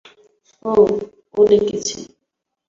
ও, 0.65 0.73
ও 1.33 1.41
ডেকেছে? 1.49 1.97